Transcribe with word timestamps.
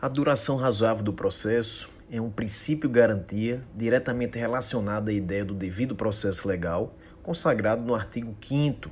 A 0.00 0.06
duração 0.06 0.54
razoável 0.54 1.02
do 1.02 1.12
processo 1.12 1.90
é 2.08 2.20
um 2.20 2.30
princípio 2.30 2.88
garantia 2.88 3.64
diretamente 3.74 4.38
relacionado 4.38 5.08
à 5.08 5.12
ideia 5.12 5.44
do 5.44 5.54
devido 5.54 5.96
processo 5.96 6.46
legal, 6.46 6.94
consagrado 7.20 7.82
no 7.82 7.96
artigo 7.96 8.32
5 8.40 8.88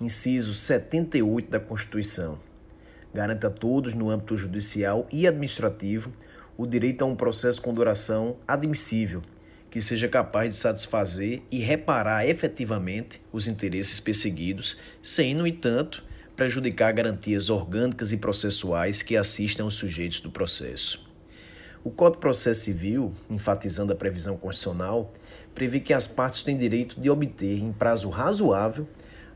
inciso 0.00 0.52
78 0.52 1.48
da 1.48 1.60
Constituição. 1.60 2.40
Garante 3.14 3.46
a 3.46 3.50
todos, 3.50 3.94
no 3.94 4.10
âmbito 4.10 4.36
judicial 4.36 5.06
e 5.12 5.24
administrativo, 5.24 6.12
o 6.58 6.66
direito 6.66 7.02
a 7.02 7.06
um 7.06 7.14
processo 7.14 7.62
com 7.62 7.72
duração 7.72 8.36
admissível, 8.48 9.22
que 9.70 9.80
seja 9.80 10.08
capaz 10.08 10.52
de 10.52 10.58
satisfazer 10.58 11.42
e 11.48 11.60
reparar 11.60 12.26
efetivamente 12.26 13.22
os 13.32 13.46
interesses 13.46 14.00
perseguidos, 14.00 14.78
sem, 15.00 15.32
no 15.32 15.46
entanto, 15.46 16.02
prejudicar 16.40 16.90
garantias 16.94 17.50
orgânicas 17.50 18.14
e 18.14 18.16
processuais 18.16 19.02
que 19.02 19.14
assistam 19.14 19.66
os 19.66 19.74
sujeitos 19.74 20.20
do 20.20 20.30
processo. 20.30 21.06
O 21.84 21.90
Código 21.90 22.16
de 22.16 22.20
Processo 22.22 22.62
Civil, 22.62 23.12
enfatizando 23.28 23.92
a 23.92 23.94
previsão 23.94 24.38
constitucional, 24.38 25.12
prevê 25.54 25.80
que 25.80 25.92
as 25.92 26.08
partes 26.08 26.42
têm 26.42 26.56
direito 26.56 26.98
de 26.98 27.10
obter, 27.10 27.58
em 27.58 27.70
prazo 27.74 28.08
razoável, 28.08 28.88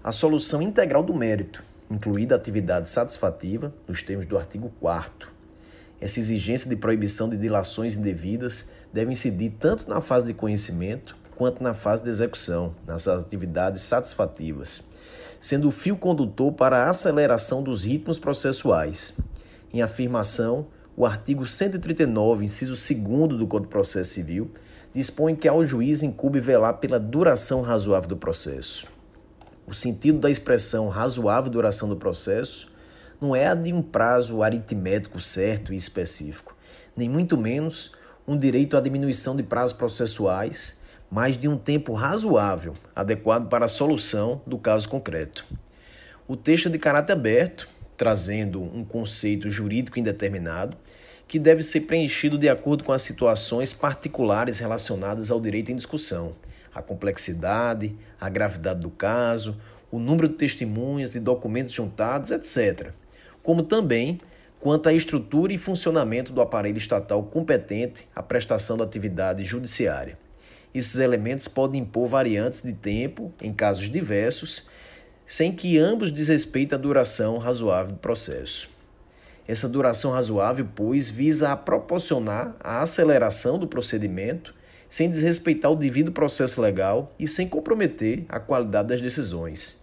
a 0.03 0.13
solução 0.13 0.63
integral 0.63 1.03
do 1.03 1.13
mérito, 1.13 1.63
incluída 1.91 2.35
a 2.35 2.39
atividade 2.39 2.89
satisfativa, 2.89 3.71
nos 3.87 4.03
termos 4.03 4.25
do 4.25 4.39
artigo 4.39 4.73
4. 4.81 5.31
Essa 6.01 6.19
exigência 6.19 6.71
de 6.71 6.77
proibição 6.77 7.29
de 7.29 7.37
dilações 7.37 7.97
indevidas 7.97 8.71
deve 8.91 9.13
incidir 9.13 9.53
tanto 9.61 9.91
na 9.91 10.01
fase 10.01 10.25
de 10.25 10.33
conhecimento 10.33 11.15
quanto 11.37 11.63
na 11.63 11.75
fase 11.75 12.03
de 12.03 12.09
execução, 12.09 12.75
nas 12.87 13.07
atividades 13.07 13.83
satisfativas 13.83 14.94
sendo 15.45 15.69
o 15.69 15.71
fio 15.71 15.95
condutor 15.95 16.55
para 16.55 16.79
a 16.79 16.89
aceleração 16.89 17.63
dos 17.63 17.85
ritmos 17.85 18.19
processuais. 18.19 19.13
Em 19.75 19.83
afirmação, 19.83 20.69
o 20.97 21.05
artigo 21.05 21.47
139, 21.47 22.47
inciso 22.47 22.73
2 22.73 23.39
do 23.39 23.47
Código 23.47 23.67
de 23.67 23.69
Processo 23.69 24.09
Civil, 24.09 24.51
dispõe 24.91 25.37
que 25.37 25.47
ao 25.47 25.63
juiz 25.63 26.03
incube 26.03 26.41
velar 26.41 26.79
pela 26.79 26.99
duração 26.99 27.61
razoável 27.61 28.09
do 28.09 28.17
processo. 28.17 28.87
O 29.67 29.75
sentido 29.75 30.19
da 30.19 30.31
expressão 30.31 30.89
razoável 30.89 31.51
duração 31.51 31.91
do 31.91 31.97
processo 31.97 32.73
não 33.21 33.37
é 33.37 33.47
a 33.47 33.55
de 33.55 33.71
um 33.71 33.83
prazo 33.83 34.43
aritmético 34.43 35.21
certo 35.21 35.75
e 35.75 35.77
específico, 35.77 36.57
nem 36.97 37.07
muito 37.07 37.37
menos 37.37 37.93
um 38.27 38.35
direito 38.35 38.79
à 38.79 38.81
diminuição 38.81 39.37
de 39.37 39.43
prazos 39.43 39.77
processuais 39.77 40.83
mas 41.15 41.39
de 41.39 41.47
um 41.47 41.57
tempo 41.57 41.93
razoável, 41.93 42.75
adequado 42.93 43.49
para 43.49 43.67
a 43.67 43.69
solução 43.69 44.43
do 44.45 44.59
caso 44.59 44.89
concreto. 44.89 45.47
O 46.27 46.37
texto 46.37 46.67
é 46.67 46.73
de 46.73 46.77
caráter 46.77 47.13
aberto, 47.13 47.69
trazendo 47.97 48.61
um 48.61 48.85
conceito 48.85 49.49
jurídico 49.49 49.97
indeterminado, 49.97 50.77
que 51.29 51.39
deve 51.39 51.63
ser 51.63 51.83
preenchido 51.83 52.37
de 52.37 52.49
acordo 52.49 52.83
com 52.83 52.91
as 52.91 53.03
situações 53.03 53.73
particulares 53.73 54.59
relacionadas 54.59 55.31
ao 55.31 55.41
direito 55.41 55.71
em 55.71 55.77
discussão, 55.77 56.35
a 56.75 56.83
complexidade, 56.83 57.95
a 58.21 58.29
gravidade 58.29 58.81
do 58.81 58.91
caso, 58.91 59.57
o 59.93 60.01
número 60.01 60.29
de 60.29 60.35
testemunhas, 60.35 61.13
de 61.13 61.21
documentos 61.21 61.77
juntados, 61.77 62.33
etc. 62.33 62.91
Como 63.41 63.63
também 63.63 64.21
quanto 64.59 64.89
à 64.89 64.93
estrutura 64.93 65.53
e 65.53 65.59
funcionamento 65.59 66.33
do 66.33 66.41
aparelho 66.41 66.79
estatal 66.79 67.23
competente 67.23 68.09
à 68.17 68.21
prestação 68.21 68.77
da 68.77 68.83
atividade 68.83 69.45
judiciária. 69.45 70.19
Esses 70.75 70.97
elementos 70.97 71.47
podem 71.47 71.83
impor 71.83 72.09
variantes 72.09 72.61
de 72.61 72.73
tempo 72.73 73.33
em 73.41 73.53
casos 73.53 73.89
diversos, 73.89 74.69
sem 75.25 75.53
que 75.53 75.79
ambos 75.79 76.11
desrespeitem 76.11 76.77
a 76.77 76.81
duração 76.81 77.39
razoável 77.39 77.93
do 77.93 77.99
processo. 77.99 78.69
Essa 79.47 79.69
duração 79.69 80.11
razoável, 80.11 80.67
pois, 80.75 81.09
visa 81.09 81.53
a 81.53 81.57
proporcionar 81.57 82.57
a 82.61 82.83
aceleração 82.83 83.59
do 83.59 83.69
procedimento 83.69 84.55
sem 84.89 85.11
desrespeitar 85.11 85.71
o 85.71 85.77
devido 85.77 86.13
processo 86.13 86.61
legal 86.61 87.13
e 87.19 87.27
sem 87.29 87.49
comprometer 87.49 88.25
a 88.29 88.41
qualidade 88.41 88.89
das 88.89 89.01
decisões. 89.01 89.81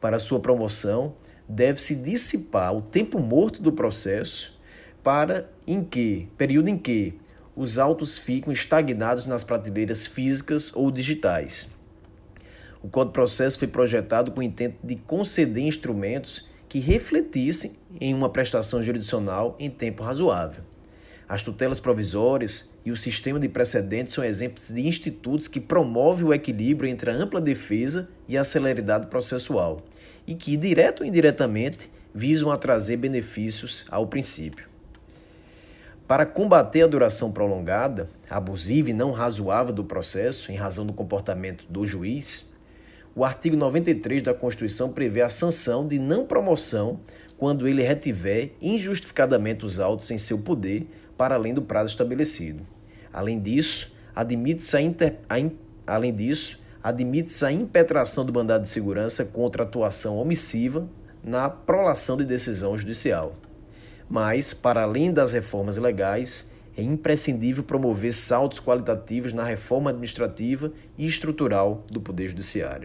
Para 0.00 0.18
sua 0.18 0.40
promoção, 0.40 1.14
deve-se 1.48 1.94
dissipar 1.94 2.74
o 2.74 2.82
tempo 2.82 3.18
morto 3.18 3.62
do 3.62 3.72
processo 3.72 4.58
para 5.02 5.48
em 5.66 5.84
que, 5.84 6.28
período 6.36 6.68
em 6.68 6.76
que 6.76 7.14
os 7.56 7.78
autos 7.78 8.18
ficam 8.18 8.52
estagnados 8.52 9.24
nas 9.24 9.42
prateleiras 9.42 10.06
físicas 10.06 10.70
ou 10.74 10.90
digitais. 10.90 11.68
O 12.82 12.88
Código 12.88 13.12
de 13.12 13.14
Processo 13.14 13.58
foi 13.58 13.66
projetado 13.66 14.30
com 14.30 14.40
o 14.40 14.42
intento 14.42 14.76
de 14.84 14.94
conceder 14.94 15.64
instrumentos 15.64 16.48
que 16.68 16.78
refletissem 16.78 17.76
em 17.98 18.12
uma 18.12 18.28
prestação 18.28 18.82
jurisdicional 18.82 19.56
em 19.58 19.70
tempo 19.70 20.02
razoável. 20.02 20.62
As 21.28 21.42
tutelas 21.42 21.80
provisórias 21.80 22.70
e 22.84 22.92
o 22.92 22.96
sistema 22.96 23.40
de 23.40 23.48
precedentes 23.48 24.14
são 24.14 24.22
exemplos 24.22 24.68
de 24.68 24.86
institutos 24.86 25.48
que 25.48 25.58
promovem 25.58 26.26
o 26.26 26.34
equilíbrio 26.34 26.88
entre 26.88 27.10
a 27.10 27.14
ampla 27.14 27.40
defesa 27.40 28.08
e 28.28 28.36
a 28.36 28.44
celeridade 28.44 29.06
processual, 29.06 29.82
e 30.26 30.34
que, 30.34 30.56
direto 30.56 31.00
ou 31.00 31.06
indiretamente, 31.06 31.90
visam 32.14 32.50
a 32.50 32.56
trazer 32.56 32.98
benefícios 32.98 33.86
ao 33.90 34.06
princípio. 34.06 34.75
Para 36.06 36.24
combater 36.24 36.82
a 36.82 36.86
duração 36.86 37.32
prolongada, 37.32 38.08
abusiva 38.30 38.90
e 38.90 38.92
não 38.92 39.10
razoável 39.10 39.74
do 39.74 39.82
processo, 39.82 40.52
em 40.52 40.54
razão 40.54 40.86
do 40.86 40.92
comportamento 40.92 41.64
do 41.68 41.84
juiz, 41.84 42.52
o 43.12 43.24
artigo 43.24 43.56
93 43.56 44.22
da 44.22 44.32
Constituição 44.32 44.92
prevê 44.92 45.20
a 45.20 45.28
sanção 45.28 45.84
de 45.84 45.98
não 45.98 46.24
promoção 46.24 47.00
quando 47.36 47.66
ele 47.66 47.82
retiver 47.82 48.52
injustificadamente 48.62 49.64
os 49.64 49.80
autos 49.80 50.12
em 50.12 50.18
seu 50.18 50.38
poder 50.42 50.86
para 51.18 51.34
além 51.34 51.52
do 51.52 51.62
prazo 51.62 51.90
estabelecido. 51.90 52.64
Além 53.12 53.40
disso, 53.40 53.92
admite-se 54.14 54.76
a, 54.76 54.80
inter... 54.80 55.16
a 55.28 55.40
in... 55.40 55.50
além 55.84 56.14
disso, 56.14 56.62
admite-se 56.84 57.44
a 57.44 57.50
impetração 57.50 58.24
do 58.24 58.32
mandado 58.32 58.62
de 58.62 58.68
segurança 58.68 59.24
contra 59.24 59.64
atuação 59.64 60.18
omissiva 60.18 60.88
na 61.24 61.50
prolação 61.50 62.16
de 62.16 62.24
decisão 62.24 62.78
judicial. 62.78 63.34
Mas, 64.08 64.54
para 64.54 64.82
além 64.82 65.12
das 65.12 65.32
reformas 65.32 65.76
legais, 65.76 66.50
é 66.76 66.82
imprescindível 66.82 67.64
promover 67.64 68.12
saltos 68.12 68.60
qualitativos 68.60 69.32
na 69.32 69.42
reforma 69.42 69.90
administrativa 69.90 70.72
e 70.98 71.06
estrutural 71.06 71.84
do 71.90 72.00
Poder 72.00 72.28
Judiciário. 72.28 72.84